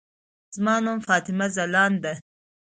زما 0.55 0.75
نوم 0.85 0.99
فاطمه 1.07 1.47
ځلاند 1.55 1.97
ده. 2.03 2.13